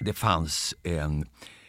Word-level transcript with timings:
Det 0.00 0.12
fanns 0.12 0.74
en 0.82 1.26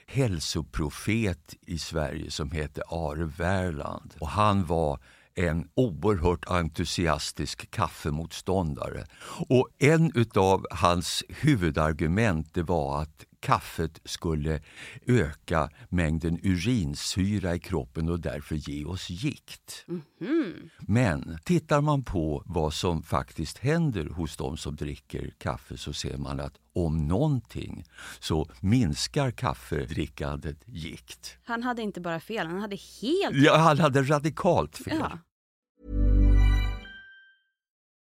hälsoprofet 0.08 1.56
i 1.62 1.78
Sverige 1.78 2.32
som 2.32 2.52
hette 2.52 2.82
Are 2.82 3.32
Wärland 3.38 4.14
och 4.20 4.30
han 4.30 4.66
var 4.66 5.00
en 5.36 5.68
oerhört 5.76 6.46
entusiastisk 6.48 7.72
kaffemotståndare. 7.72 9.06
Och 9.50 9.70
en 9.80 10.12
utav 10.16 10.66
hans 10.72 11.24
huvudargument 11.30 12.54
det 12.54 12.64
var 12.64 13.02
att 13.02 13.26
kaffet 13.44 14.02
skulle 14.06 14.62
öka 15.08 15.70
mängden 15.90 16.40
urinsyra 16.44 17.56
i 17.56 17.60
kroppen 17.60 18.10
och 18.10 18.20
därför 18.20 18.56
ge 18.56 18.86
oss 18.86 19.10
gikt. 19.10 19.86
Mhm. 19.88 20.70
Men 20.80 21.38
tittar 21.44 21.82
man 21.82 22.04
på 22.04 22.44
vad 22.46 22.74
som 22.74 23.04
faktiskt 23.04 23.58
händer 23.58 24.06
hos 24.06 24.38
de 24.38 24.58
som 24.58 24.76
dricker 24.76 25.34
kaffe 25.38 25.78
så 25.78 25.94
ser 25.94 26.18
man 26.18 26.40
att 26.40 26.60
om 26.74 27.08
någonting 27.08 27.84
så 28.20 28.50
minskar 28.62 29.32
kaffedrickandet 29.32 30.58
gikt. 30.66 31.38
Han 31.44 31.64
hade 31.64 31.82
inte 31.82 32.02
bara 32.02 32.20
fel, 32.20 32.48
han 32.48 32.62
hade 32.62 32.78
helt 33.02 33.36
Ja, 33.36 33.58
han 33.58 33.80
hade 33.80 34.02
radikalt 34.04 34.78
fel. 34.78 34.98
Ja. 35.00 35.18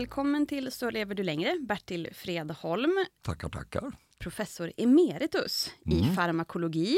Välkommen 0.00 0.46
till 0.46 0.72
Så 0.72 0.90
lever 0.90 1.14
du 1.14 1.22
längre, 1.22 1.56
Bertil 1.68 2.08
Fredholm, 2.14 2.90
Tackar, 3.22 3.48
tackar. 3.48 3.92
professor 4.18 4.72
emeritus 4.76 5.70
i 5.86 6.00
Mm. 6.02 6.14
farmakologi 6.14 6.96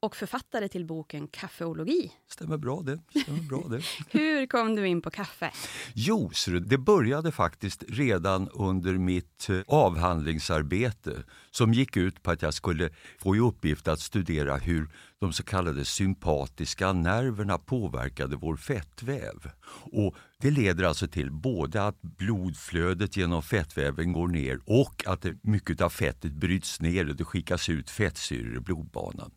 och 0.00 0.16
författare 0.16 0.68
till 0.68 0.84
boken 0.84 1.28
Kaffeologi. 1.28 2.12
Stämmer 2.28 2.56
bra 2.56 2.82
det. 2.82 3.20
Stämmer 3.20 3.40
bra 3.42 3.62
det. 3.68 3.82
Hur 4.18 4.46
kom 4.46 4.74
du 4.76 4.86
in 4.86 5.02
på 5.02 5.10
kaffe? 5.10 5.50
Jo, 5.94 6.30
det 6.66 6.78
började 6.78 7.32
faktiskt 7.32 7.84
redan 7.88 8.48
under 8.48 8.92
mitt 8.92 9.48
eh, 9.50 9.60
avhandlingsarbete 9.66 11.22
som 11.50 11.72
gick 11.74 11.96
ut 11.96 12.22
på 12.22 12.30
att 12.30 12.42
jag 12.42 12.54
skulle 12.54 12.90
få 13.18 13.36
i 13.36 13.40
uppgift 13.40 13.88
att 13.88 14.00
studera 14.00 14.56
hur 14.56 14.88
de 15.18 15.32
så 15.32 15.42
kallade 15.42 15.84
sympatiska 15.84 16.92
nerverna 16.92 17.58
påverkade 17.58 18.36
vår 18.36 18.56
fettväv. 18.56 19.50
Och 19.92 20.14
det 20.44 20.50
leder 20.50 20.84
alltså 20.84 21.06
till 21.06 21.30
både 21.30 21.86
att 21.86 22.02
blodflödet 22.02 23.16
genom 23.16 23.42
fettväven 23.42 24.12
går 24.12 24.28
ner 24.28 24.60
och 24.64 25.02
att 25.06 25.26
mycket 25.42 25.80
av 25.80 25.90
fettet 25.90 26.32
bryts 26.32 26.80
ner 26.80 27.08
och 27.08 27.16
det 27.16 27.24
skickas 27.24 27.68
ut 27.68 27.90
fettsyror 27.90 28.56
i 28.56 28.60
blodbanan. 28.60 29.30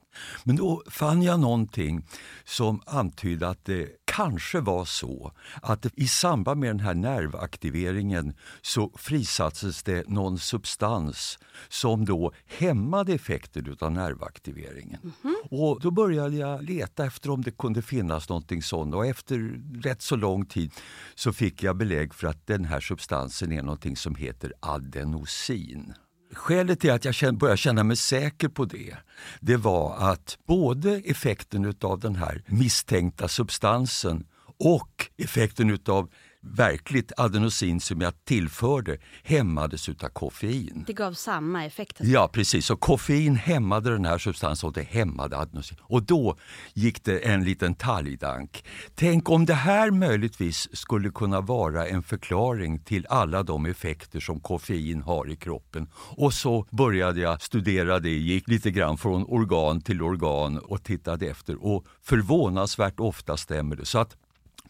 Men 0.44 0.56
då 0.56 0.84
fann 0.90 1.22
jag 1.22 1.40
någonting 1.40 2.06
som 2.46 2.82
antydde 2.86 3.48
att 3.48 3.66
det 3.66 3.90
kanske 4.06 4.60
var 4.60 4.86
så 4.86 5.32
att 5.62 5.86
i 5.96 6.08
samband 6.08 6.60
med 6.60 6.70
den 6.70 6.80
här 6.80 6.94
nervaktiveringen 6.94 8.34
så 8.62 8.92
frisattes 8.96 9.84
det 9.84 10.10
någon 10.10 10.40
substans 10.40 11.40
som 11.70 12.06
då 12.06 12.32
hämmade 12.46 13.14
effekten 13.14 13.68
utav 13.68 13.92
nervaktiveringen. 13.92 15.14
Och 15.50 15.80
då 15.82 15.92
började 15.92 16.36
jag 16.36 16.64
leta 16.64 17.06
efter 17.06 17.30
om 17.30 17.42
det 17.42 17.58
kunde 17.58 17.82
finnas 17.82 18.30
någonting 18.30 18.64
sånt 18.64 18.96
och 18.96 19.06
efter 19.06 19.62
rätt 19.82 20.02
så 20.02 20.16
lång 20.16 20.46
tid 20.46 20.72
så 21.16 21.34
fick 21.34 21.64
jag 21.64 21.78
belägg 21.78 22.14
för 22.14 22.28
att 22.28 22.48
den 22.48 22.66
här 22.66 22.80
substansen 22.80 23.52
är 23.52 23.62
någonting 23.62 23.98
som 23.98 24.16
heter 24.16 24.54
adenosin. 24.60 25.94
Skälet 26.34 26.80
till 26.80 26.92
att 26.92 27.22
jag 27.22 27.38
började 27.38 27.58
känna 27.58 27.84
mig 27.84 27.98
säker 27.98 28.48
på 28.48 28.66
det, 28.66 28.96
det 29.40 29.58
var 29.58 29.98
att 30.12 30.38
både 30.48 30.96
effekten 30.96 31.66
utav 31.66 32.00
den 32.00 32.16
här 32.16 32.44
misstänkta 32.48 33.28
substansen 33.28 34.26
och 34.60 35.10
effekten 35.18 35.70
utav 35.70 36.10
verkligt 36.42 37.12
adenosin 37.18 37.80
som 37.80 38.02
jag 38.02 38.26
tillförde 38.26 38.98
hämmades 39.24 39.90
utav 39.90 40.10
koffein. 40.10 40.84
Det 40.88 40.94
gav 40.94 41.14
samma 41.14 41.66
effekt. 41.66 41.98
Ja, 42.00 42.30
precis. 42.34 42.70
Och 42.70 42.80
koffein 42.80 43.36
hämmade 43.36 43.92
den 43.92 44.06
här 44.06 44.18
substansen 44.18 44.68
och 44.68 44.74
det 44.74 44.84
hämmade 44.84 45.38
adenosin. 45.38 45.78
Och 45.82 46.04
då 46.04 46.38
gick 46.74 47.04
det 47.04 47.20
en 47.20 47.44
liten 47.44 47.76
talgdank. 47.76 48.66
Tänk 48.96 49.30
om 49.30 49.46
det 49.46 49.54
här 49.54 49.92
möjligtvis 49.92 50.78
skulle 50.78 51.10
kunna 51.10 51.42
vara 51.42 51.88
en 51.88 52.04
förklaring 52.04 52.80
till 52.80 53.06
alla 53.10 53.44
de 53.44 53.66
effekter 53.66 54.20
som 54.20 54.40
koffein 54.40 55.02
har 55.02 55.30
i 55.30 55.36
kroppen. 55.36 55.90
Och 55.96 56.34
så 56.34 56.66
började 56.72 57.20
jag 57.20 57.42
studera 57.42 58.00
det, 58.00 58.10
gick 58.10 58.48
lite 58.48 58.72
grann 58.72 58.98
från 58.98 59.24
organ 59.24 59.82
till 59.82 60.02
organ 60.02 60.58
och 60.58 60.84
tittade 60.84 61.28
efter. 61.28 61.66
Och 61.66 61.86
förvånansvärt 62.02 63.00
ofta 63.00 63.38
stämmer 63.38 63.76
det. 63.76 63.86
Så 63.86 64.00
att 64.00 64.18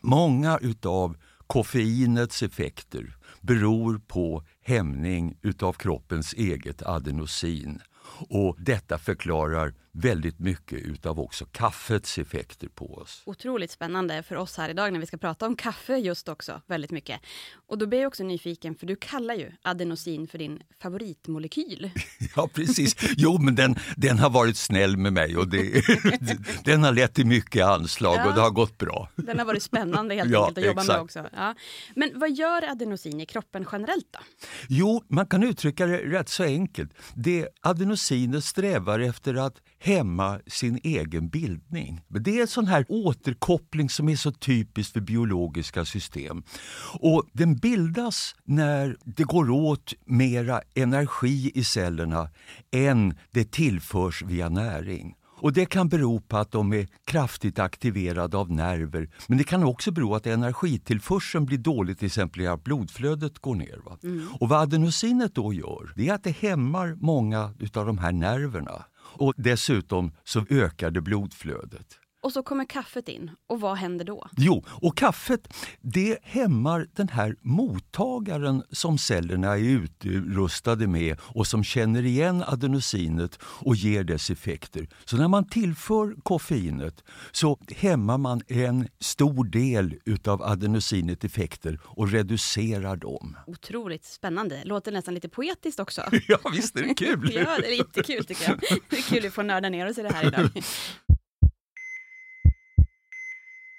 många 0.01 0.57
utav 0.57 1.17
koffeinets 1.47 2.43
effekter 2.43 3.15
beror 3.41 3.99
på 4.07 4.43
hämning 4.61 5.37
utav 5.41 5.73
kroppens 5.73 6.33
eget 6.33 6.83
adenosin. 6.83 7.79
Och 8.29 8.55
detta 8.59 8.97
förklarar 8.97 9.73
väldigt 10.01 10.39
mycket 10.39 10.79
utav 10.81 11.19
också 11.19 11.45
kaffets 11.45 12.17
effekter 12.17 12.67
på 12.67 12.93
oss. 12.95 13.21
Otroligt 13.25 13.71
spännande 13.71 14.23
för 14.23 14.35
oss 14.35 14.57
här 14.57 14.69
idag 14.69 14.93
när 14.93 14.99
vi 14.99 15.05
ska 15.05 15.17
prata 15.17 15.45
om 15.47 15.55
kaffe 15.55 15.97
just 15.97 16.29
också, 16.29 16.61
väldigt 16.67 16.91
mycket. 16.91 17.19
Och 17.67 17.77
då 17.77 17.87
blir 17.87 17.99
jag 17.99 18.07
också 18.07 18.23
nyfiken, 18.23 18.75
för 18.75 18.85
du 18.87 18.95
kallar 18.95 19.35
ju 19.35 19.51
adenosin 19.61 20.27
för 20.27 20.37
din 20.37 20.59
favoritmolekyl. 20.81 21.91
Ja, 22.35 22.49
precis. 22.53 22.95
Jo, 23.17 23.37
men 23.41 23.55
den, 23.55 23.75
den 23.95 24.19
har 24.19 24.29
varit 24.29 24.57
snäll 24.57 24.97
med 24.97 25.13
mig 25.13 25.37
och 25.37 25.47
det, 25.47 25.83
den 26.63 26.83
har 26.83 26.91
lett 26.91 27.13
till 27.13 27.25
mycket 27.27 27.65
anslag 27.65 28.27
och 28.27 28.33
det 28.35 28.41
har 28.41 28.49
gått 28.49 28.77
bra. 28.77 29.09
Den 29.15 29.39
har 29.39 29.45
varit 29.45 29.63
spännande 29.63 30.15
helt 30.15 30.31
Ja, 30.33 30.39
enkelt 30.47 30.57
att 30.57 30.63
jobba 30.65 30.83
med 30.83 30.89
exakt. 30.89 31.01
också. 31.01 31.25
Ja. 31.35 31.55
Men 31.95 32.11
vad 32.15 32.31
gör 32.31 32.71
adenosin 32.71 33.21
i 33.21 33.25
kroppen 33.25 33.65
generellt 33.71 34.07
då? 34.11 34.19
Jo, 34.69 35.03
man 35.07 35.25
kan 35.27 35.43
uttrycka 35.43 35.85
det 35.85 35.97
rätt 35.97 36.29
så 36.29 36.43
enkelt. 36.43 36.91
Det 37.13 37.47
adenosinet 37.61 38.43
strävar 38.43 38.99
efter 38.99 39.33
att 39.35 39.57
hämma 39.87 40.39
sin 40.47 40.79
egen 40.83 41.29
bildning. 41.29 42.01
Det 42.07 42.37
är 42.37 42.41
en 42.41 42.47
sån 42.47 42.67
här 42.67 42.85
återkoppling 42.89 43.89
som 43.89 44.09
är 44.09 44.15
så 44.15 44.31
typisk 44.31 44.93
för 44.93 44.99
biologiska 44.99 45.85
system. 45.85 46.43
Och 46.99 47.23
den 47.33 47.55
bildas 47.55 48.35
när 48.43 48.97
det 49.05 49.23
går 49.23 49.49
åt 49.49 49.93
mera 50.05 50.61
energi 50.75 51.51
i 51.55 51.63
cellerna 51.63 52.29
än 52.71 53.17
det 53.31 53.51
tillförs 53.51 54.23
via 54.23 54.49
näring. 54.49 55.15
Och 55.39 55.53
Det 55.53 55.65
kan 55.65 55.89
bero 55.89 56.19
på 56.19 56.37
att 56.37 56.51
de 56.51 56.73
är 56.73 56.87
kraftigt 57.05 57.59
aktiverade 57.59 58.37
av 58.37 58.51
nerver 58.51 59.09
men 59.27 59.37
det 59.37 59.43
kan 59.43 59.63
också 59.63 59.91
bero 59.91 60.07
på 60.07 60.15
att 60.15 60.27
energitillförseln 60.27 61.45
blir 61.45 61.57
dålig, 61.57 61.97
till 61.97 62.05
exempel 62.05 62.47
att 62.47 62.63
blodflödet 62.63 63.39
går 63.39 63.55
ner. 63.55 63.81
Mm. 64.03 64.27
Och 64.39 64.49
Vad 64.49 64.61
adenosinet 64.61 65.35
då 65.35 65.53
gör, 65.53 65.93
det 65.95 66.09
är 66.09 66.13
att 66.13 66.23
det 66.23 66.37
hämmar 66.37 66.97
många 66.99 67.39
av 67.73 67.85
de 67.85 67.97
här 67.97 68.11
nerverna. 68.11 68.85
Och 69.19 69.33
Dessutom 69.37 70.11
så 70.23 70.45
ökar 70.49 70.91
det 70.91 71.01
blodflödet. 71.01 72.06
Och 72.27 72.33
så 72.33 72.43
kommer 72.43 72.65
kaffet 72.65 73.09
in. 73.09 73.31
Och 73.47 73.61
vad 73.61 73.77
händer 73.77 74.05
då? 74.05 74.27
Jo, 74.37 74.63
och 74.67 74.97
kaffet 74.97 75.53
det 75.81 76.17
hämmar 76.23 76.87
den 76.93 77.09
här 77.09 77.35
mottagaren 77.41 78.63
som 78.71 78.97
cellerna 78.97 79.57
är 79.57 79.59
utrustade 79.59 80.87
med 80.87 81.17
och 81.21 81.47
som 81.47 81.63
känner 81.63 82.05
igen 82.05 82.43
adenosinet 82.47 83.39
och 83.43 83.75
ger 83.75 84.03
dess 84.03 84.29
effekter. 84.29 84.87
Så 85.05 85.17
när 85.17 85.27
man 85.27 85.49
tillför 85.49 86.15
koffeinet 86.23 87.03
så 87.31 87.59
hämmar 87.75 88.17
man 88.17 88.41
en 88.47 88.87
stor 88.99 89.43
del 89.43 89.95
utav 90.05 90.43
adenosinet 90.43 91.23
effekter 91.23 91.79
och 91.83 92.11
reducerar 92.11 92.95
dem. 92.95 93.37
Otroligt 93.47 94.05
spännande. 94.05 94.61
Låter 94.65 94.91
nästan 94.91 95.13
lite 95.13 95.29
poetiskt 95.29 95.79
också. 95.79 96.01
ja, 96.27 96.37
visst 96.53 96.75
är 96.75 96.83
det 96.83 96.93
kul! 96.93 97.31
ja, 97.35 97.57
det 97.59 97.67
är 97.67 97.77
jättekul 97.77 98.25
tycker 98.25 98.49
jag. 98.49 98.59
Det 98.89 98.97
är 98.97 99.01
kul 99.01 99.27
att 99.27 99.33
få 99.33 99.41
nörda 99.41 99.69
ner 99.69 99.89
oss 99.89 99.97
i 99.97 100.01
det 100.01 100.13
här 100.13 100.27
idag. 100.27 100.49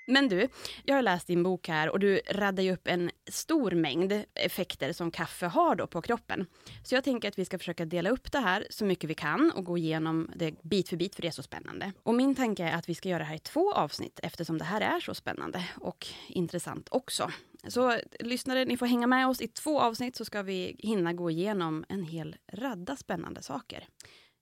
Men 0.09 0.29
du, 0.29 0.49
jag 0.85 0.95
har 0.95 1.03
läst 1.03 1.27
din 1.27 1.43
bok 1.43 1.69
här 1.69 1.89
och 1.89 2.01
du 2.01 2.21
raddar 2.31 2.63
ju 2.63 2.73
upp 2.73 2.89
en 2.89 3.11
stor 3.27 3.71
mängd 3.71 4.25
effekter 4.35 4.93
som 4.93 5.11
kaffe 5.11 5.47
har 5.47 5.75
då 5.75 5.87
på 5.87 6.03
kroppen. 6.03 6.47
Så 6.85 6.95
jag 6.95 7.05
tänker 7.05 7.29
att 7.29 7.39
vi 7.39 7.45
ska 7.45 7.59
försöka 7.59 7.85
dela 7.85 8.11
upp 8.11 8.33
det 8.33 8.39
här 8.39 8.67
så 8.71 8.85
mycket 8.85 9.11
vi 9.11 9.15
kan 9.15 9.51
och 9.51 9.65
gå 9.65 9.79
igenom 9.79 10.31
det 10.37 10.63
bit 10.63 10.89
för 10.89 10.97
bit 10.97 11.15
för 11.15 11.23
det 11.23 11.29
är 11.29 11.33
så 11.33 11.43
spännande. 11.43 11.93
Och 12.03 12.15
min 12.15 12.35
tanke 12.35 12.65
är 12.65 12.75
att 12.75 12.89
vi 12.89 12.95
ska 12.95 13.09
göra 13.09 13.19
det 13.19 13.25
här 13.25 13.35
i 13.35 13.39
två 13.39 13.73
avsnitt 13.73 14.21
eftersom 14.23 14.59
det 14.59 14.65
här 14.65 14.81
är 14.81 15.01
så 15.01 15.15
spännande 15.15 15.65
och 15.77 16.07
intressant 16.29 16.89
också. 16.91 17.31
Så 17.67 18.01
lyssnare, 18.21 18.65
ni 18.65 18.77
får 18.77 18.87
hänga 18.87 19.07
med 19.07 19.29
oss 19.29 19.41
i 19.41 19.49
två 19.49 19.81
avsnitt 19.81 20.17
så 20.17 20.25
ska 20.25 20.43
vi 20.43 20.77
hinna 20.79 21.13
gå 21.13 21.31
igenom 21.31 21.85
en 21.89 22.05
hel 22.05 22.37
radda 22.53 22.97
spännande 22.97 23.43
saker. 23.43 23.89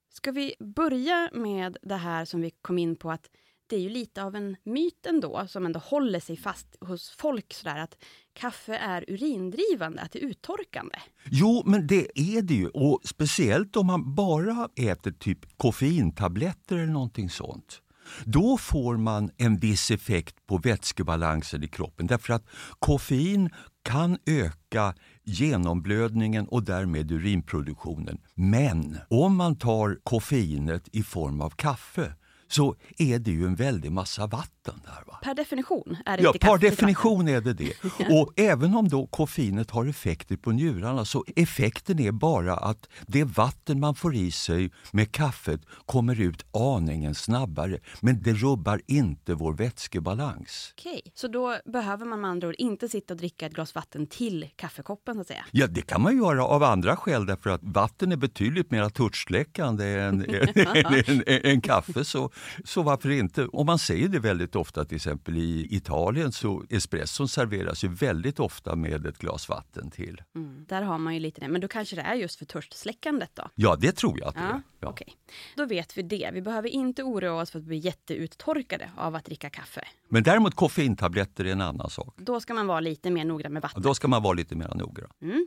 Ska 0.09 0.33
vi 0.33 0.55
börja 0.59 1.31
med 1.33 1.77
det 1.83 1.97
här 1.97 2.25
som 2.25 2.41
vi 2.41 2.51
kom 2.51 2.79
in 2.79 2.97
på 2.97 3.11
att 3.11 3.31
det 3.69 3.77
är 3.77 3.81
ju 3.81 3.89
lite 3.89 4.23
av 4.23 4.37
en 4.37 4.57
myt 4.65 5.07
ändå, 5.07 5.47
som 5.49 5.67
ändå 5.67 5.81
håller 5.81 6.21
sig 6.21 6.37
fast 6.37 6.77
hos 6.81 7.11
folk 7.11 7.55
sådär 7.55 7.79
att 7.79 8.05
kaffe 8.33 8.77
är 8.77 9.05
urindrivande, 9.11 10.03
att 10.03 10.13
det 10.13 10.19
är 10.19 10.27
uttorkande. 10.27 10.97
Jo, 11.25 11.63
men 11.67 11.87
det 11.87 12.21
är 12.21 12.43
det 12.43 12.55
ju. 12.55 12.69
Och 12.69 13.01
speciellt 13.05 13.77
om 13.77 13.87
man 13.87 14.15
bara 14.15 14.69
äter 14.77 15.11
typ 15.11 15.57
koffeintabletter 15.57 16.77
eller 16.77 16.93
någonting 16.93 17.31
sånt. 17.31 17.83
Då 18.25 18.59
får 18.59 18.97
man 18.97 19.31
en 19.37 19.57
viss 19.57 19.91
effekt 19.91 20.47
på 20.47 20.59
vätskebalansen 20.59 21.63
i 21.63 21.69
kroppen 21.69 22.07
därför 22.07 22.33
att 22.33 22.47
koffein 22.79 23.51
kan 23.83 24.19
öka 24.27 24.95
genomblödningen 25.25 26.49
och 26.49 26.63
därmed 26.63 27.13
urinproduktionen. 27.13 28.19
Men 28.35 28.99
om 29.11 29.37
man 29.37 29.57
tar 29.57 29.99
koffeinet 30.05 30.89
i 30.93 31.03
form 31.03 31.41
av 31.41 31.51
kaffe 31.51 32.13
så 32.49 32.77
är 32.99 33.19
det 33.19 33.31
ju 33.31 33.47
en 33.47 33.55
väldig 33.55 33.93
massa 33.93 34.27
vatten 34.27 34.56
där. 34.75 35.03
Va? 35.07 35.19
Per 35.23 35.35
definition 35.35 35.97
är 36.07 36.17
det 36.17 36.23
ja, 36.23 36.29
inte 36.29 36.39
per 36.47 36.59
definition 36.59 37.29
är 37.29 37.41
det 37.41 37.53
det. 37.53 37.75
Och 38.11 38.33
även 38.37 38.75
om 38.75 38.89
då 38.89 39.07
koffeinet 39.07 39.71
har 39.71 39.87
effekter 39.87 40.37
på 40.37 40.53
njurarna 40.53 41.05
så 41.05 41.25
effekten 41.37 42.01
är 42.01 42.13
bara 42.13 42.57
att 42.57 42.89
det 43.07 43.25
vatten 43.25 43.81
man 43.81 43.95
får 43.95 44.15
i 44.15 44.31
sig 44.31 44.71
med 44.91 45.13
kaffet 45.13 45.61
kommer 45.87 46.21
ut 46.21 46.47
aningen 46.53 47.15
snabbare. 47.15 47.79
Men 48.01 48.23
det 48.23 48.33
rubbar 48.33 48.81
inte 48.87 49.35
vår 49.35 49.53
vätskebalans. 49.53 50.75
Okej, 50.79 51.01
så 51.15 51.29
då 51.29 51.57
behöver 51.65 52.07
man 52.07 52.21
med 52.21 52.31
andra 52.31 52.49
ord 52.49 52.55
inte 52.59 52.89
sitta 52.89 53.15
och 53.15 53.19
dricka 53.19 53.47
ett 53.47 53.53
glas 53.53 53.75
vatten 53.75 54.07
till 54.07 54.49
kaffekoppen 54.57 55.15
så 55.15 55.21
att 55.21 55.27
säga? 55.27 55.45
Ja, 55.51 55.67
det 55.67 55.83
kan 55.83 56.03
man 56.03 56.17
göra 56.17 56.45
av 56.45 56.63
andra 56.63 56.97
skäl 56.97 57.27
därför 57.27 57.51
att 57.51 57.61
vatten 57.63 58.13
är 58.13 58.17
betydligt 58.17 58.71
mer 58.71 58.89
törstsläckande 58.89 59.85
än, 59.85 60.25
än, 60.25 61.23
än, 61.27 61.41
än 61.45 61.61
kaffe. 61.61 62.05
Så 62.05 62.31
så 62.65 62.83
varför 62.83 63.11
inte? 63.11 63.45
Och 63.45 63.67
man 63.67 63.79
säger 63.79 64.09
det 64.09 64.19
väldigt 64.19 64.56
ofta, 64.57 64.85
till 64.85 64.97
exempel 64.97 65.37
i 65.37 65.67
Italien 65.71 66.33
så 66.33 66.65
espresson 66.71 67.29
serveras 67.29 67.85
ju 67.85 67.89
väldigt 67.89 68.41
ofta 68.41 68.77
med 68.77 69.07
ett 69.07 69.19
glas 69.19 69.49
vatten 69.49 69.91
till. 69.91 70.23
Mm, 70.35 70.65
där 70.69 70.83
har 70.83 70.99
man 70.99 71.15
ju 71.15 71.21
lite 71.21 71.41
det, 71.41 71.49
men 71.49 71.61
då 71.61 71.69
kanske 71.69 71.97
det 71.97 72.03
är 72.03 72.15
just 72.15 72.39
för 72.39 72.45
törstsläckandet 72.45 73.31
då? 73.35 73.49
Ja, 73.55 73.77
det 73.77 73.93
tror 73.93 74.19
jag 74.19 74.29
att 74.29 74.35
det 74.35 74.41
ja, 74.41 74.49
är. 74.49 74.63
Ja. 74.81 74.89
Okay. 74.89 75.09
Då 75.57 75.67
vet 75.67 75.99
vi 75.99 76.03
det. 76.03 76.31
Vi 76.33 76.43
behöver 76.43 76.69
inte 76.69 77.03
oroa 77.03 77.43
oss 77.43 77.51
för 77.51 77.59
att 77.59 77.65
bli 77.65 77.77
jätteuttorkade 77.77 78.91
av 78.97 79.15
att 79.15 79.25
dricka 79.25 79.51
kaffe. 79.51 79.85
Men 80.09 80.23
däremot 80.23 80.55
koffeintabletter 80.55 81.45
är 81.45 81.53
en 81.53 81.61
annan 81.61 81.91
sak. 81.91 82.15
Då 82.17 82.41
ska 82.41 82.55
man 82.55 82.67
vara 82.67 82.81
lite 82.81 83.11
mer 83.11 83.25
noggrann 83.25 83.53
med 83.53 83.63
vattnet. 83.63 83.85
Då 83.85 83.95
ska 83.95 84.09
man 84.09 84.23
vara 84.23 84.35
lite 84.35 84.57
mer 84.57 84.75
noggrann. 84.75 85.11
Mm. 85.23 85.47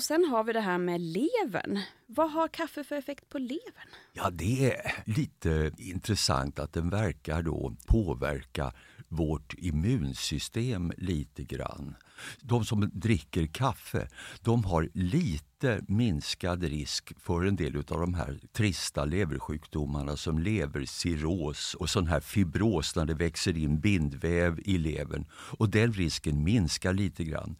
Och 0.00 0.04
sen 0.04 0.24
har 0.24 0.44
vi 0.44 0.52
det 0.52 0.60
här 0.60 0.78
med 0.78 1.00
levern. 1.00 1.78
Vad 2.06 2.30
har 2.30 2.48
kaffe 2.48 2.84
för 2.84 2.96
effekt 2.96 3.28
på 3.28 3.38
levern? 3.38 3.88
Ja, 4.12 4.30
det 4.30 4.74
är 4.74 4.92
lite 5.04 5.72
intressant 5.78 6.58
att 6.58 6.72
den 6.72 6.90
verkar 6.90 7.42
då 7.42 7.76
påverka 7.86 8.72
vårt 9.08 9.54
immunsystem 9.58 10.92
lite 10.96 11.44
grann. 11.44 11.94
De 12.40 12.64
som 12.64 12.90
dricker 12.92 13.46
kaffe, 13.46 14.08
de 14.42 14.64
har 14.64 14.88
lite 14.94 15.80
minskad 15.88 16.62
risk 16.62 17.12
för 17.18 17.44
en 17.44 17.56
del 17.56 17.76
av 17.76 18.00
de 18.00 18.14
här 18.14 18.40
trista 18.52 19.04
leversjukdomarna 19.04 20.16
som 20.16 20.38
levercirros 20.38 21.74
och 21.74 21.90
sån 21.90 22.06
här 22.06 22.20
fibros 22.20 22.96
när 22.96 23.04
det 23.04 23.14
växer 23.14 23.56
in 23.56 23.80
bindväv 23.80 24.60
i 24.64 24.78
levern. 24.78 25.24
Och 25.32 25.70
den 25.70 25.92
risken 25.92 26.44
minskar 26.44 26.92
lite 26.92 27.24
grann. 27.24 27.56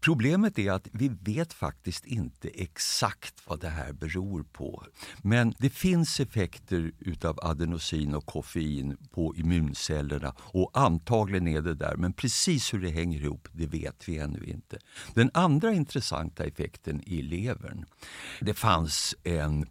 Problemet 0.00 0.58
är 0.58 0.72
att 0.72 0.88
vi 0.92 1.08
vet 1.08 1.52
faktiskt 1.52 2.06
inte 2.06 2.48
exakt 2.48 3.42
vad 3.46 3.60
det 3.60 3.68
här 3.68 3.92
beror 3.92 4.42
på. 4.42 4.84
Men 5.22 5.54
det 5.58 5.70
finns 5.70 6.20
effekter 6.20 6.92
utav 6.98 7.38
adenosin 7.42 8.14
och 8.14 8.26
koffein 8.26 8.96
på 9.10 9.36
immuncellerna 9.36 10.34
och 10.38 10.70
antagligen 10.74 11.48
är 11.48 11.60
det 11.60 11.74
där. 11.74 11.96
Men 11.96 12.12
precis 12.12 12.74
hur 12.74 12.78
det 12.78 12.90
hänger 12.90 13.20
ihop, 13.20 13.48
det 13.52 13.66
vet 13.66 14.03
vi 14.08 14.18
ännu 14.18 14.44
inte. 14.44 14.78
Den 15.14 15.30
andra 15.34 15.72
intressanta 15.72 16.44
effekten 16.44 17.02
i 17.06 17.22
levern, 17.22 17.84
det 18.40 18.54
fanns 18.54 19.14
en 19.22 19.66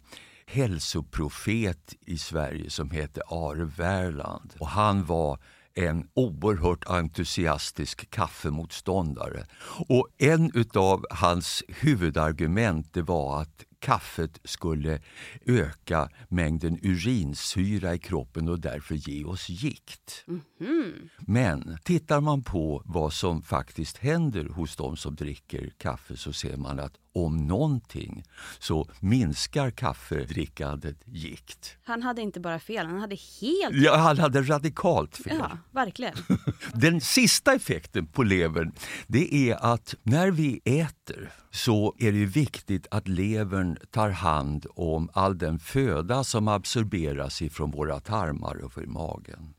hälsoprofet 0.46 1.94
i 2.06 2.18
Sverige 2.18 2.70
som 2.70 2.90
hette 2.90 3.20
Are 3.28 3.64
Wärland 3.64 4.52
och 4.58 4.68
han 4.68 5.04
var 5.04 5.38
en 5.74 6.08
oerhört 6.14 6.84
entusiastisk 6.86 8.10
kaffemotståndare. 8.10 9.46
Och 9.88 10.08
en 10.18 10.50
utav 10.54 11.06
hans 11.10 11.62
huvudargument 11.68 12.92
det 12.92 13.02
var 13.02 13.42
att 13.42 13.64
kaffet 13.84 14.40
skulle 14.44 15.00
öka 15.46 16.08
mängden 16.28 16.78
urinsyra 16.82 17.94
i 17.94 17.98
kroppen 17.98 18.48
och 18.48 18.60
därför 18.60 18.94
ge 18.94 19.24
oss 19.24 19.48
gikt. 19.48 20.24
Mhm. 20.26 21.08
Men 21.18 21.78
tittar 21.84 22.20
man 22.20 22.42
på 22.42 22.82
vad 22.84 23.12
som 23.12 23.42
faktiskt 23.42 23.98
händer 23.98 24.44
hos 24.44 24.76
de 24.76 24.96
som 24.96 25.14
dricker 25.14 25.70
kaffe 25.78 26.16
så 26.16 26.32
ser 26.32 26.56
man 26.56 26.80
att 26.80 27.03
om 27.14 27.46
någonting 27.46 28.24
så 28.58 28.88
minskar 29.00 29.70
kaffedrickandet 29.70 30.96
gikt. 31.04 31.76
Han 31.84 32.02
hade 32.02 32.22
inte 32.22 32.40
bara 32.40 32.58
fel, 32.58 32.86
han 32.86 33.00
hade 33.00 33.16
helt 33.40 33.74
Ja, 33.74 33.96
han 33.96 34.18
hade 34.18 34.42
radikalt 34.42 35.16
fel. 35.16 35.36
Ja, 35.38 35.58
verkligen. 35.70 36.14
Den 36.74 37.00
sista 37.00 37.54
effekten 37.54 38.06
på 38.06 38.22
levern 38.22 38.72
det 39.06 39.34
är 39.34 39.72
att 39.72 39.94
när 40.02 40.30
vi 40.30 40.60
äter 40.64 41.32
så 41.50 41.94
är 41.98 42.12
det 42.12 42.24
viktigt 42.24 42.86
att 42.90 43.08
levern 43.08 43.76
tar 43.90 44.10
hand 44.10 44.66
om 44.74 45.10
all 45.12 45.38
den 45.38 45.58
föda 45.58 46.24
som 46.24 46.48
absorberas 46.48 47.42
ifrån 47.42 47.70
våra 47.70 48.00
tarmar 48.00 48.64
och 48.64 48.82
i 48.82 48.86
magen. 48.86 49.54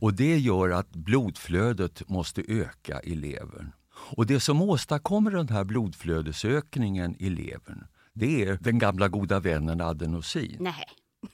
Och 0.00 0.14
Det 0.14 0.38
gör 0.38 0.70
att 0.70 0.90
blodflödet 0.90 2.08
måste 2.08 2.42
öka 2.48 3.00
i 3.02 3.14
levern. 3.14 3.72
Och 4.16 4.26
Det 4.26 4.40
som 4.40 4.62
åstadkommer 4.62 5.30
den 5.30 5.48
här 5.48 5.64
blodflödesökningen 5.64 7.16
i 7.18 7.30
levern 7.30 7.84
det 8.12 8.44
är 8.44 8.58
den 8.60 8.78
gamla 8.78 9.08
goda 9.08 9.40
vännen 9.40 9.80
adenosin. 9.80 10.56
Nej, 10.60 10.84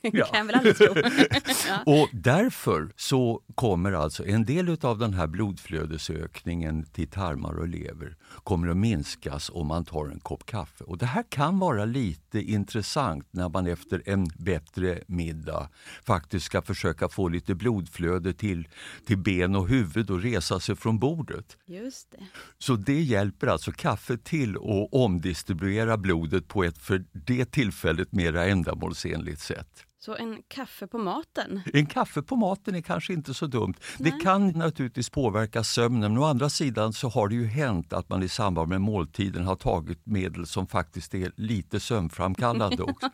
Ja. 0.12 0.26
kan 0.26 0.38
jag 0.38 0.44
väl 0.44 0.54
aldrig 0.54 0.76
tro. 0.76 0.94
ja. 1.68 1.82
Och 1.86 2.08
därför 2.12 2.92
så 2.96 3.42
kommer 3.54 3.92
alltså 3.92 4.26
en 4.26 4.44
del 4.44 4.76
av 4.80 4.98
den 4.98 5.14
här 5.14 5.26
blodflödesökningen 5.26 6.84
till 6.84 7.08
tarmar 7.08 7.58
och 7.58 7.68
lever 7.68 8.16
kommer 8.44 8.68
att 8.68 8.76
minskas 8.76 9.50
om 9.54 9.66
man 9.66 9.84
tar 9.84 10.06
en 10.06 10.20
kopp 10.20 10.46
kaffe. 10.46 10.84
Och 10.84 10.98
Det 10.98 11.06
här 11.06 11.24
kan 11.28 11.58
vara 11.58 11.84
lite 11.84 12.40
intressant 12.40 13.28
när 13.30 13.48
man 13.48 13.66
efter 13.66 14.02
en 14.06 14.26
bättre 14.38 15.02
middag 15.06 15.68
faktiskt 16.04 16.46
ska 16.46 16.62
försöka 16.62 17.08
få 17.08 17.28
lite 17.28 17.54
blodflöde 17.54 18.32
till, 18.32 18.68
till 19.06 19.18
ben 19.18 19.56
och 19.56 19.68
huvud 19.68 20.10
och 20.10 20.22
resa 20.22 20.60
sig 20.60 20.76
från 20.76 20.98
bordet. 20.98 21.56
Just 21.66 22.10
det. 22.10 22.24
Så 22.58 22.76
det 22.76 23.02
hjälper 23.02 23.46
alltså 23.46 23.72
kaffet 23.72 24.24
till 24.24 24.56
att 24.56 24.88
omdistribuera 24.92 25.96
blodet 25.96 26.48
på 26.48 26.64
ett 26.64 26.78
för 26.78 27.04
det 27.12 27.44
tillfället 27.44 28.12
mera 28.12 28.46
ändamålsenligt 28.46 29.40
sätt. 29.40 29.75
Så 30.06 30.16
en 30.16 30.42
kaffe 30.48 30.86
på 30.86 30.98
maten. 30.98 31.60
En 31.72 31.86
kaffe 31.86 32.22
på 32.22 32.36
maten 32.36 32.74
är 32.74 32.80
kanske 32.80 33.12
inte 33.12 33.34
så 33.34 33.46
dumt. 33.46 33.74
Nej. 33.98 34.12
Det 34.12 34.24
kan 34.24 34.48
naturligtvis 34.48 35.10
påverka 35.10 35.64
sömnen 35.64 36.12
men 36.12 36.22
å 36.22 36.24
andra 36.24 36.48
sidan 36.48 36.92
så 36.92 37.08
har 37.08 37.28
det 37.28 37.34
ju 37.34 37.46
hänt 37.46 37.92
att 37.92 38.08
man 38.08 38.22
i 38.22 38.28
samband 38.28 38.68
med 38.68 38.80
måltiden 38.80 39.44
har 39.44 39.56
tagit 39.56 40.06
medel 40.06 40.46
som 40.46 40.66
faktiskt 40.66 41.14
är 41.14 41.32
lite 41.36 41.80
sömnframkallande 41.80 42.82
också. 42.82 43.10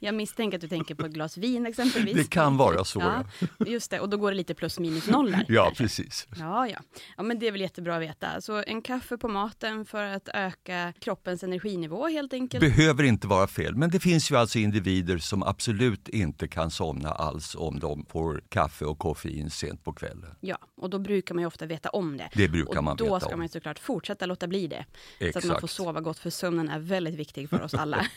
Jag 0.00 0.14
misstänker 0.14 0.58
att 0.58 0.60
du 0.60 0.68
tänker 0.68 0.94
på 0.94 1.06
ett 1.06 1.12
glas 1.12 1.36
vin 1.36 1.66
exempelvis. 1.66 2.16
Det 2.16 2.30
kan 2.30 2.56
vara 2.56 2.84
så, 2.84 3.00
Ja, 3.00 3.24
just 3.66 3.90
det. 3.90 4.00
Och 4.00 4.08
då 4.08 4.16
går 4.16 4.30
det 4.30 4.36
lite 4.36 4.54
plus 4.54 4.78
minus 4.78 5.08
noll 5.08 5.30
där. 5.30 5.44
Ja, 5.48 5.64
kanske. 5.64 5.84
precis. 5.84 6.26
Ja, 6.38 6.68
ja. 6.68 6.78
ja, 7.16 7.22
men 7.22 7.38
det 7.38 7.46
är 7.46 7.52
väl 7.52 7.60
jättebra 7.60 7.96
att 7.96 8.02
veta. 8.02 8.40
Så 8.40 8.62
en 8.66 8.82
kaffe 8.82 9.18
på 9.18 9.28
maten 9.28 9.84
för 9.84 10.04
att 10.04 10.28
öka 10.34 10.92
kroppens 10.98 11.42
energinivå 11.42 12.08
helt 12.08 12.32
enkelt. 12.32 12.60
Behöver 12.60 13.04
inte 13.04 13.26
vara 13.26 13.46
fel, 13.46 13.74
men 13.74 13.90
det 13.90 14.00
finns 14.00 14.30
ju 14.30 14.36
alltså 14.36 14.58
individer 14.58 15.18
som 15.18 15.42
absolut 15.42 16.08
inte 16.08 16.31
kan 16.38 16.70
somna 16.70 17.10
alls 17.10 17.54
om 17.54 17.78
de 17.78 18.06
får 18.08 18.42
kaffe 18.48 18.84
och 18.84 18.98
koffein 18.98 19.50
sent 19.50 19.84
på 19.84 19.92
kvällen. 19.92 20.34
Ja, 20.40 20.58
och 20.76 20.90
då 20.90 20.98
brukar 20.98 21.34
man 21.34 21.42
ju 21.42 21.46
ofta 21.46 21.66
veta 21.66 21.88
om 21.88 22.16
det. 22.16 22.30
Det 22.34 22.48
brukar 22.48 22.78
och 22.78 22.84
man 22.84 22.96
då 22.96 23.04
veta 23.04 23.20
ska 23.20 23.28
om. 23.28 23.38
man 23.38 23.44
ju 23.44 23.48
såklart 23.48 23.78
fortsätta 23.78 24.26
låta 24.26 24.46
bli 24.46 24.66
det. 24.66 24.84
Så 25.18 25.24
att 25.24 25.34
man 25.34 25.38
Exakt. 25.38 25.60
får 25.60 25.68
sova 25.68 26.00
gott, 26.00 26.18
för 26.18 26.30
sömnen 26.30 26.68
är 26.68 26.78
väldigt 26.78 27.14
viktig 27.14 27.50
för 27.50 27.62
oss 27.62 27.74
alla. 27.74 28.06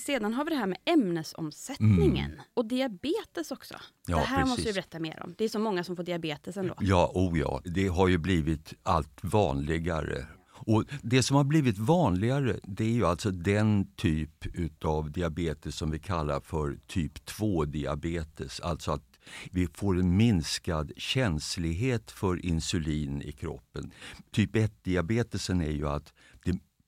Sedan 0.00 0.34
har 0.34 0.44
vi 0.44 0.50
det 0.50 0.56
här 0.56 0.66
med 0.66 0.78
ämnesomsättningen 0.84 2.40
och 2.54 2.66
diabetes 2.66 3.50
också. 3.50 3.74
Mm. 3.74 3.84
Ja, 4.06 4.16
det 4.16 4.22
här 4.22 4.40
måste 4.40 4.56
precis. 4.56 4.74
du 4.74 4.80
berätta 4.80 4.98
mer 4.98 5.22
om. 5.22 5.34
Det 5.38 5.44
är 5.44 5.48
så 5.48 5.58
många 5.58 5.84
som 5.84 5.96
får 5.96 6.02
diabetes 6.02 6.56
ändå. 6.56 6.74
Ja, 6.80 7.10
oh 7.14 7.38
ja, 7.38 7.60
det 7.64 7.86
har 7.86 8.08
ju 8.08 8.18
blivit 8.18 8.74
allt 8.82 9.18
vanligare. 9.22 10.26
Och 10.66 10.84
Det 11.02 11.22
som 11.22 11.36
har 11.36 11.44
blivit 11.44 11.78
vanligare 11.78 12.58
det 12.62 12.84
är 12.84 12.92
ju 12.92 13.06
alltså 13.06 13.30
den 13.30 13.86
typ 13.96 14.46
utav 14.54 15.12
diabetes 15.12 15.76
som 15.76 15.90
vi 15.90 15.98
kallar 15.98 16.40
för 16.40 16.78
typ 16.86 17.18
2-diabetes. 17.18 18.60
Alltså 18.62 18.92
att 18.92 19.04
vi 19.50 19.68
får 19.74 19.98
en 19.98 20.16
minskad 20.16 20.92
känslighet 20.96 22.10
för 22.10 22.46
insulin 22.46 23.22
i 23.22 23.32
kroppen. 23.32 23.92
Typ 24.32 24.54
1-diabetesen 24.54 25.64
är 25.64 25.70
ju 25.70 25.88
att 25.88 26.12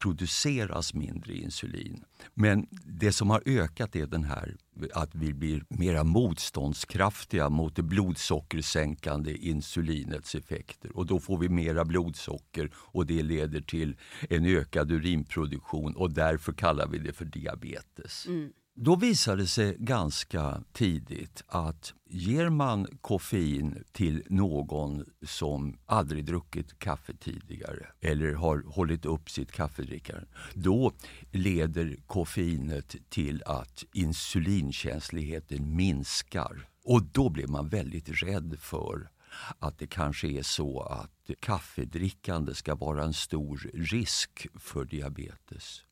produceras 0.02 0.94
mindre 0.94 1.34
insulin. 1.34 2.04
Men 2.34 2.66
det 2.84 3.12
som 3.12 3.30
har 3.30 3.42
ökat 3.46 3.96
är 3.96 4.06
den 4.06 4.24
här 4.24 4.56
att 4.92 5.14
vi 5.14 5.34
blir 5.34 5.64
mera 5.68 6.04
motståndskraftiga 6.04 7.48
mot 7.48 7.76
det 7.76 7.82
blodsockersänkande 7.82 9.36
insulinets 9.36 10.34
effekter. 10.34 10.96
Och 10.96 11.06
då 11.06 11.20
får 11.20 11.38
vi 11.38 11.48
mera 11.48 11.84
blodsocker 11.84 12.70
och 12.74 13.06
det 13.06 13.22
leder 13.22 13.60
till 13.60 13.96
en 14.30 14.46
ökad 14.46 14.92
urinproduktion 14.92 15.96
och 15.96 16.12
därför 16.12 16.52
kallar 16.52 16.86
vi 16.86 16.98
det 16.98 17.12
för 17.12 17.24
diabetes. 17.24 18.26
Mm. 18.26 18.52
Då 18.74 18.96
visade 18.96 19.42
det 19.42 19.46
sig 19.46 19.76
ganska 19.78 20.62
tidigt 20.72 21.42
att 21.46 21.94
ger 22.04 22.48
man 22.48 22.86
koffein 23.00 23.84
till 23.92 24.22
någon 24.28 25.04
som 25.26 25.78
aldrig 25.86 26.24
druckit 26.24 26.78
kaffe 26.78 27.12
tidigare 27.14 27.86
eller 28.00 28.32
har 28.32 28.64
hållit 28.66 29.04
upp 29.04 29.30
sitt 29.30 29.52
kaffedrickande, 29.52 30.26
då 30.54 30.92
leder 31.30 31.96
koffeinet 32.06 32.96
till 33.08 33.42
att 33.46 33.84
insulinkänsligheten 33.92 35.76
minskar. 35.76 36.68
Och 36.84 37.02
då 37.02 37.28
blir 37.28 37.46
man 37.46 37.68
väldigt 37.68 38.22
rädd 38.22 38.56
för 38.60 39.10
att 39.58 39.78
det 39.78 39.86
kanske 39.86 40.28
är 40.28 40.42
så 40.42 40.80
att 40.80 41.30
kaffedrickande 41.40 42.54
ska 42.54 42.74
vara 42.74 43.04
en 43.04 43.14
stor 43.14 43.70
risk 43.74 44.46
för 44.54 44.84
diabetes. 44.84 45.82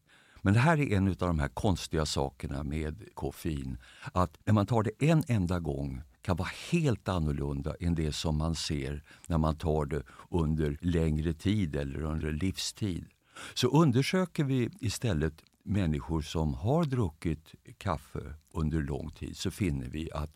Men 0.42 0.54
det 0.54 0.60
här 0.60 0.80
är 0.80 0.96
en 0.96 1.08
av 1.08 1.14
de 1.14 1.38
här 1.38 1.48
konstiga 1.48 2.06
sakerna 2.06 2.62
med 2.62 3.14
koffein. 3.14 3.78
Att 4.12 4.38
när 4.44 4.52
man 4.52 4.66
tar 4.66 4.82
det 4.82 5.10
en 5.10 5.22
enda 5.28 5.60
gång 5.60 6.02
kan 6.22 6.36
vara 6.36 6.48
helt 6.70 7.08
annorlunda 7.08 7.74
än 7.80 7.94
det 7.94 8.12
som 8.12 8.36
man 8.36 8.54
ser 8.54 9.02
när 9.26 9.38
man 9.38 9.56
tar 9.56 9.84
det 9.84 10.02
under 10.30 10.78
längre 10.80 11.32
tid 11.32 11.76
eller 11.76 12.02
under 12.02 12.32
livstid. 12.32 13.06
Så 13.54 13.68
undersöker 13.68 14.44
vi 14.44 14.70
istället 14.80 15.42
människor 15.64 16.22
som 16.22 16.54
har 16.54 16.84
druckit 16.84 17.54
kaffe 17.78 18.34
under 18.54 18.82
lång 18.82 19.10
tid 19.10 19.36
så 19.36 19.50
finner 19.50 19.88
vi 19.88 20.12
att 20.12 20.32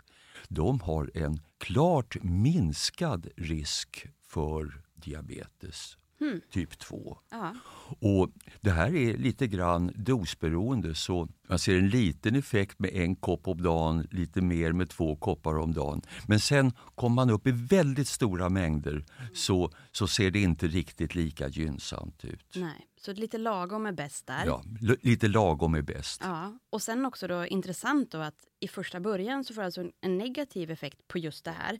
de 0.49 0.80
har 0.80 1.11
en 1.14 1.40
klart 1.58 2.16
minskad 2.23 3.28
risk 3.37 4.06
för 4.26 4.82
diabetes 4.94 5.96
Hmm. 6.18 6.40
typ 6.50 6.78
2. 6.78 7.18
Ja. 7.30 7.54
Och 8.00 8.30
Det 8.61 8.71
här 8.71 8.94
är 8.94 9.16
lite 9.16 9.47
grann 9.47 9.92
dosberoende 9.94 10.94
så 10.94 11.28
man 11.49 11.59
ser 11.59 11.78
en 11.78 11.88
liten 11.88 12.37
effekt 12.37 12.78
med 12.78 12.90
en 12.94 13.16
kopp 13.16 13.49
om 13.49 13.62
dagen, 13.62 14.09
lite 14.11 14.40
mer 14.40 14.73
med 14.73 14.90
två 14.90 15.16
koppar 15.16 15.59
om 15.59 15.73
dagen. 15.73 16.02
Men 16.28 16.40
sen 16.40 16.73
kommer 16.94 17.14
man 17.14 17.30
upp 17.30 17.47
i 17.47 17.50
väldigt 17.50 18.09
stora 18.09 18.49
mängder 18.49 19.04
så, 19.35 19.71
så 19.92 20.06
ser 20.06 20.30
det 20.30 20.40
inte 20.40 20.66
riktigt 20.66 21.14
lika 21.14 21.49
gynnsamt 21.49 22.25
ut. 22.25 22.54
Nej, 22.56 22.87
så 22.97 23.12
lite 23.12 23.38
lagom 23.38 23.87
är 23.87 23.92
bäst 23.92 24.26
där. 24.26 24.47
Ja, 24.47 24.62
lite 25.02 25.28
lagom 25.28 25.75
är 25.75 25.83
bäst. 25.83 26.21
Ja, 26.25 26.59
och 26.71 26.83
sen 26.83 27.06
också 27.06 27.26
då 27.26 27.47
intressant 27.47 28.11
då 28.11 28.18
att 28.18 28.38
i 28.61 28.68
första 28.68 29.00
början 29.00 29.44
så 29.44 29.54
får 29.54 29.62
alltså 29.62 29.90
en 30.00 30.18
negativ 30.18 30.71
effekt 30.71 31.09
på 31.09 31.18
just 31.18 31.44
det 31.44 31.50
här. 31.50 31.78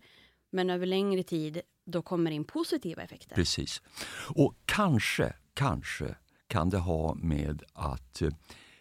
Men 0.51 0.71
över 0.71 0.87
längre 0.87 1.23
tid 1.23 1.61
då 1.85 2.03
kommer 2.03 2.31
in 2.31 2.45
positiva 2.45 3.03
effekter. 3.03 3.35
Precis. 3.35 3.83
Och 4.35 4.55
kanske, 4.65 5.33
kanske 5.55 6.15
kan 6.47 6.71
det 6.71 6.79
ha 6.79 7.15
med 7.15 7.63
att 7.73 8.23
eh, 8.23 8.31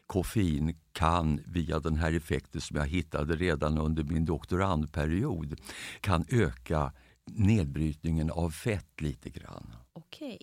koffein 0.08 0.76
kan 0.92 1.42
via 1.46 1.80
den 1.80 1.96
här 1.96 2.14
effekten 2.14 2.62
som 2.62 2.78
jag 2.78 2.88
hittade 2.88 3.36
redan 3.36 3.78
under 3.78 4.04
min 4.04 4.26
doktorandperiod 4.26 5.60
kan 6.02 6.26
öka 6.30 6.94
nedbrytningen 7.26 8.32
av 8.32 8.50
fett 8.50 9.02
lite 9.02 9.30
grann. 9.30 9.76
Okej. 9.94 10.40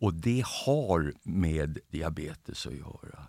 Och 0.00 0.14
det 0.14 0.44
har 0.66 1.14
med 1.22 1.78
diabetes 1.88 2.66
att 2.66 2.76
göra. 2.76 3.26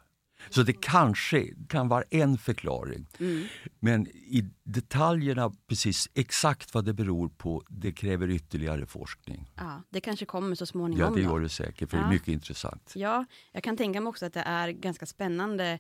Så 0.49 0.63
det 0.63 0.73
kanske 0.81 1.47
kan 1.69 1.87
vara 1.87 2.03
en 2.09 2.37
förklaring. 2.37 3.07
Mm. 3.19 3.45
Men 3.79 4.07
i 4.07 4.45
detaljerna, 4.63 5.51
precis 5.67 6.09
exakt 6.13 6.73
vad 6.73 6.85
det 6.85 6.93
beror 6.93 7.29
på, 7.29 7.63
det 7.69 7.91
kräver 7.91 8.29
ytterligare 8.29 8.85
forskning. 8.85 9.51
Ja, 9.55 9.81
det 9.89 10.01
kanske 10.01 10.25
kommer 10.25 10.55
så 10.55 10.65
småningom. 10.65 10.99
Ja, 11.09 11.15
det 11.15 11.21
gör 11.21 11.39
det 11.39 11.49
säkert, 11.49 11.89
för 11.89 11.97
det 11.97 12.01
är 12.01 12.05
Ja. 12.05 12.11
mycket 12.11 12.27
intressant. 12.27 12.91
Ja, 12.95 13.25
jag 13.51 13.63
kan 13.63 13.77
tänka 13.77 14.01
mig 14.01 14.09
också 14.09 14.25
att 14.25 14.33
det 14.33 14.39
är 14.45 14.69
ganska 14.69 15.05
spännande 15.05 15.79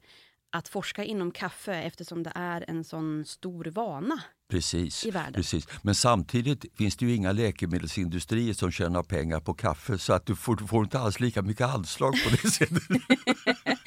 att 0.51 0.67
forska 0.67 1.03
inom 1.03 1.31
kaffe 1.31 1.75
eftersom 1.75 2.23
det 2.23 2.31
är 2.35 2.65
en 2.67 2.83
sån 2.83 3.25
stor 3.25 3.65
vana. 3.65 4.21
Precis, 4.51 5.05
i 5.05 5.11
världen. 5.11 5.33
precis. 5.33 5.67
Men 5.81 5.95
samtidigt 5.95 6.65
finns 6.77 6.97
det 6.97 7.05
ju 7.05 7.15
inga 7.15 7.31
läkemedelsindustrier 7.31 8.53
som 8.53 8.71
tjänar 8.71 9.03
pengar 9.03 9.39
på 9.39 9.53
kaffe 9.53 9.97
så 9.97 10.13
att 10.13 10.25
du 10.25 10.35
får, 10.35 10.55
du 10.55 10.67
får 10.67 10.83
inte 10.83 10.99
alls 10.99 11.19
lika 11.19 11.41
mycket 11.41 11.67
anslag 11.67 12.13
på 12.23 12.29
det 12.29 12.37
sättet. 12.51 12.83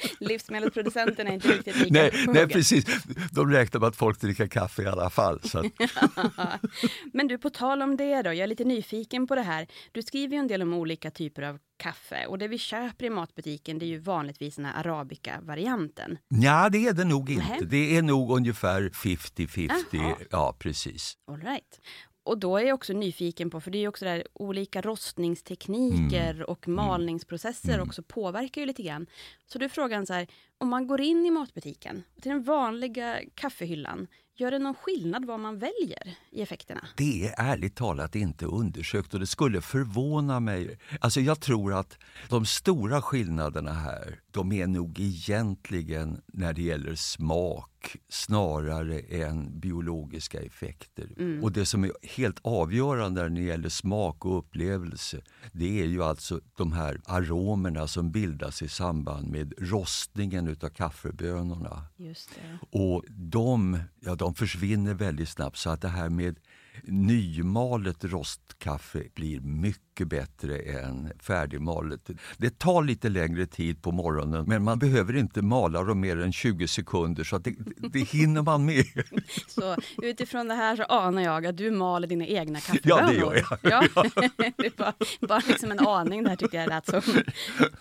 Livsmedelsproducenterna 0.19 1.29
är 1.29 1.33
inte 1.33 1.47
riktigt 1.47 1.75
lika 1.75 1.93
nej, 1.93 2.25
på 2.25 2.31
nej, 2.31 2.47
precis. 2.47 2.85
De 3.31 3.51
räknar 3.51 3.79
med 3.79 3.87
att 3.87 3.95
folk 3.95 4.21
dricker 4.21 4.47
kaffe 4.47 4.81
i 4.83 4.87
alla 4.87 5.09
fall. 5.09 5.39
Men 7.13 7.27
du, 7.27 7.37
på 7.37 7.49
tal 7.49 7.81
om 7.81 7.97
det 7.97 8.21
då, 8.21 8.29
jag 8.29 8.37
är 8.37 8.47
lite 8.47 8.63
nyfiken 8.63 9.27
på 9.27 9.35
det 9.35 9.41
här. 9.41 9.67
Du 9.91 10.01
skriver 10.01 10.35
ju 10.35 10.39
en 10.39 10.47
del 10.47 10.61
om 10.61 10.73
olika 10.73 11.11
typer 11.11 11.41
av 11.41 11.59
kaffe 11.77 12.25
och 12.25 12.37
det 12.37 12.47
vi 12.47 12.57
köper 12.57 13.05
i 13.05 13.09
matbutiken 13.09 13.79
det 13.79 13.85
är 13.85 13.87
ju 13.87 13.99
vanligtvis 13.99 14.55
den 14.55 14.65
här 14.65 14.73
arabica-varianten. 14.79 16.17
ja, 16.27 16.69
det 16.69 16.87
är 16.87 16.93
det 16.93 17.05
nog 17.05 17.29
inte. 17.29 17.45
Nej. 17.49 17.59
Det 17.65 17.97
är 17.97 18.01
nog 18.01 18.31
ungefär 18.31 18.81
50-50. 18.89 19.71
Jaha. 19.91 20.15
Ja, 20.29 20.55
precis. 20.59 21.13
All 21.27 21.41
right. 21.41 21.79
Och 22.23 22.37
då 22.37 22.57
är 22.57 22.63
jag 22.63 22.75
också 22.75 22.93
nyfiken 22.93 23.49
på, 23.49 23.61
för 23.61 23.71
det 23.71 23.77
är 23.77 23.79
ju 23.79 23.87
också 23.87 24.05
där 24.05 24.27
olika 24.33 24.81
rostningstekniker 24.81 26.33
Mm. 26.33 26.45
och 26.45 26.67
malningsprocesser 26.67 27.81
också 27.81 28.03
påverkar 28.03 28.61
ju 28.61 28.67
lite 28.67 28.83
grann. 28.83 29.07
Så 29.47 29.59
då 29.59 29.65
är 29.65 29.69
frågan 29.69 30.05
så 30.05 30.13
här, 30.13 30.27
om 30.63 30.69
man 30.69 30.87
går 30.87 31.01
in 31.01 31.25
i 31.25 31.31
matbutiken, 31.31 32.03
till 32.21 32.31
den 32.31 32.43
vanliga 32.43 33.19
kaffehyllan, 33.35 34.07
gör 34.35 34.51
det 34.51 34.59
någon 34.59 34.75
skillnad 34.75 35.25
vad 35.25 35.39
man 35.39 35.59
väljer 35.59 36.17
i 36.31 36.41
effekterna? 36.41 36.87
Det 36.97 37.27
är 37.27 37.33
ärligt 37.37 37.75
talat 37.75 38.15
inte 38.15 38.45
undersökt 38.45 39.13
och 39.13 39.19
det 39.19 39.27
skulle 39.27 39.61
förvåna 39.61 40.39
mig. 40.39 40.79
Alltså 40.99 41.21
jag 41.21 41.39
tror 41.39 41.73
att 41.73 41.97
de 42.29 42.45
stora 42.45 43.01
skillnaderna 43.01 43.73
här, 43.73 44.19
de 44.31 44.51
är 44.51 44.67
nog 44.67 44.99
egentligen 44.99 46.21
när 46.27 46.53
det 46.53 46.61
gäller 46.61 46.95
smak 46.95 47.95
snarare 48.09 48.99
än 48.99 49.59
biologiska 49.59 50.41
effekter. 50.41 51.39
Och 51.43 51.51
det 51.51 51.65
som 51.65 51.83
är 51.83 51.91
helt 52.01 52.39
avgörande 52.41 53.21
när 53.21 53.29
det 53.29 53.41
gäller 53.41 53.69
smak 53.69 54.25
och 54.25 54.37
upplevelse, 54.37 55.21
det 55.51 55.81
är 55.81 55.85
ju 55.85 56.03
alltså 56.03 56.39
de 56.57 56.73
här 56.73 57.01
aromerna 57.05 57.87
som 57.87 58.11
bildas 58.11 58.61
i 58.61 58.67
samband 58.67 59.27
med 59.27 59.53
rostningen 59.57 60.47
utav 60.53 60.69
kaffebönorna. 60.69 61.85
Just 61.97 62.29
det. 62.35 62.79
Och 62.79 63.03
de, 63.09 63.79
ja, 63.99 64.15
de 64.15 64.35
försvinner 64.35 64.93
väldigt 64.93 65.29
snabbt 65.29 65.57
så 65.57 65.69
att 65.69 65.81
det 65.81 65.87
här 65.87 66.09
med 66.09 66.39
nymalet 66.83 68.03
rostkaffe 68.03 69.03
blir 69.13 69.39
mycket 69.39 69.92
bättre 70.01 70.57
än 70.59 71.11
färdigmalet. 71.19 72.09
Det 72.37 72.59
tar 72.59 72.83
lite 72.83 73.09
längre 73.09 73.45
tid 73.45 73.81
på 73.81 73.91
morgonen 73.91 74.45
men 74.47 74.63
man 74.63 74.79
behöver 74.79 75.15
inte 75.15 75.41
mala 75.41 75.83
dem 75.83 75.99
mer 75.99 76.17
än 76.21 76.33
20 76.33 76.67
sekunder 76.67 77.23
så 77.23 77.37
det, 77.37 77.55
det 77.77 77.99
hinner 77.99 78.41
man 78.41 78.65
med. 78.65 78.85
Så 79.47 79.75
utifrån 80.01 80.47
det 80.47 80.53
här 80.53 80.75
så 80.75 80.83
anar 80.83 81.21
jag 81.21 81.45
att 81.45 81.57
du 81.57 81.71
maler 81.71 82.07
dina 82.07 82.25
egna 82.25 82.59
kaffebönor. 82.59 83.01
Ja, 83.01 83.07
det 83.07 83.13
gör 83.13 83.35
jag. 83.35 83.59
Ja. 83.71 84.03
det 84.57 84.79
var 84.79 84.93
bara 85.27 85.41
liksom 85.47 85.71
en 85.71 85.79
aning 85.79 86.23
där 86.23 86.35
tyckte 86.35 86.57
jag 86.57 86.69
lät 86.69 86.85
som. 86.85 87.01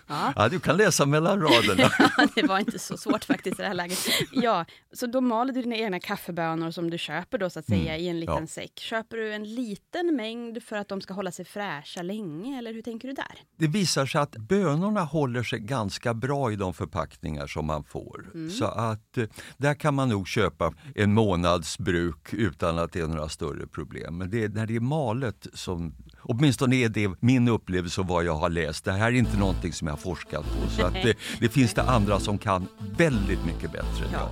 Ja. 0.06 0.32
Ja, 0.36 0.48
du 0.48 0.60
kan 0.60 0.76
läsa 0.76 1.06
mellan 1.06 1.40
raderna. 1.40 1.90
det 2.34 2.42
var 2.42 2.58
inte 2.58 2.78
så 2.78 2.96
svårt 2.96 3.24
faktiskt 3.24 3.58
i 3.58 3.62
det 3.62 3.68
här 3.68 3.74
läget. 3.74 3.98
Ja, 4.32 4.64
så 4.92 5.06
då 5.06 5.20
maler 5.20 5.52
du 5.52 5.62
dina 5.62 5.76
egna 5.76 6.00
kaffebönor 6.00 6.70
som 6.70 6.90
du 6.90 6.98
köper 6.98 7.38
då 7.38 7.50
så 7.50 7.58
att 7.58 7.66
säga 7.66 7.96
i 7.96 8.08
en 8.08 8.20
liten 8.20 8.32
Mm. 8.32 8.42
ja. 8.42 8.46
säck. 8.46 8.72
Köper 8.80 9.16
du 9.16 9.32
en 9.32 9.54
liten 9.54 10.16
mängd 10.16 10.62
för 10.62 10.76
att 10.76 10.88
de 10.88 11.00
ska 11.00 11.14
hålla 11.14 11.30
sig 11.32 11.44
fräscha 11.44 12.01
länge 12.02 12.58
eller 12.58 12.72
hur 12.74 12.82
tänker 12.82 13.08
du 13.08 13.14
där? 13.14 13.38
Det 13.58 13.66
visar 13.66 14.06
sig 14.06 14.20
att 14.20 14.36
bönorna 14.36 15.00
håller 15.00 15.42
sig 15.42 15.58
ganska 15.58 16.14
bra 16.14 16.52
i 16.52 16.56
de 16.56 16.74
förpackningar 16.74 17.46
som 17.46 17.66
man 17.66 17.84
får. 17.84 18.48
Så 18.50 18.64
att 18.64 19.18
eh, 19.18 19.24
där 19.56 19.74
kan 19.74 19.94
man 19.94 20.08
nog 20.08 20.28
köpa 20.28 20.74
en 20.94 21.14
månads 21.14 21.78
bruk 21.78 22.32
utan 22.32 22.78
att 22.78 22.92
det 22.92 23.00
är 23.00 23.06
några 23.06 23.28
större 23.28 23.66
problem. 23.66 24.18
Men 24.18 24.30
det 24.30 24.44
är 24.44 24.48
när 24.48 24.66
det 24.66 24.76
är 24.76 24.80
malet 24.80 25.46
som, 25.54 25.94
åtminstone 26.20 26.76
är 26.76 26.88
det 26.88 27.10
min 27.20 27.48
upplevelse 27.48 28.00
och 28.00 28.06
vad 28.06 28.24
jag 28.24 28.34
har 28.34 28.50
läst. 28.50 28.84
Det 28.84 28.92
här 28.92 29.06
är 29.06 29.12
inte 29.12 29.38
någonting 29.38 29.72
som 29.72 29.86
jag 29.86 29.94
har 29.94 29.98
forskat 29.98 30.44
på. 30.44 30.70
Så 30.70 30.86
att 30.86 30.94
det, 30.94 31.16
det 31.40 31.48
finns 31.48 31.74
det 31.74 31.82
andra 31.82 32.20
som 32.20 32.38
kan 32.38 32.68
väldigt 32.96 33.44
mycket 33.46 33.72
bättre 33.72 34.06
än 34.06 34.12
jag. 34.12 34.28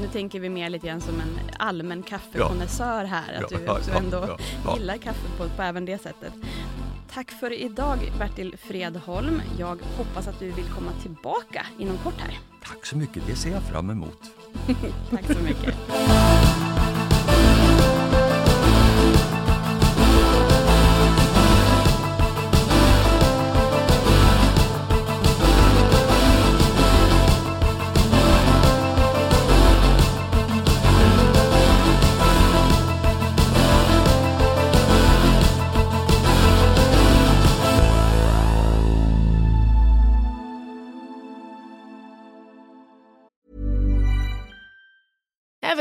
Nu, 0.00 0.08
tänker 0.12 0.40
vi 0.40 0.48
mer 0.48 0.70
lite 0.70 0.86
grann 0.86 1.00
som 1.00 1.14
en 1.14 1.38
allmän 1.58 2.02
kaffekonnässör 2.02 3.04
här, 3.04 3.34
att 3.34 3.50
Ja, 3.50 3.58
du 3.58 3.64
ja, 3.64 3.78
också 3.78 3.90
ja, 3.90 3.98
ändå 3.98 4.24
ja, 4.28 4.38
ja. 4.64 4.76
gillar 4.78 4.96
kaffe 4.96 5.28
på, 5.38 5.48
på 5.48 5.62
även 5.62 5.84
det 5.84 6.02
sättet. 6.02 6.32
Tack 7.12 7.30
för 7.30 7.52
idag 7.52 8.12
Bertil 8.18 8.56
Fredholm. 8.58 9.42
Jag 9.58 9.78
hoppas 9.96 10.28
att 10.28 10.38
du 10.38 10.50
vill 10.50 10.64
komma 10.64 10.92
tillbaka 11.02 11.66
inom 11.78 11.98
kort 11.98 12.20
här. 12.20 12.38
Tack 12.62 12.86
så 12.86 12.96
mycket, 12.96 13.22
det 13.26 13.36
ser 13.36 13.50
jag 13.50 13.62
fram 13.62 13.90
emot. 13.90 14.20
Tack 15.10 15.26
så 15.26 15.42
mycket. 15.42 15.74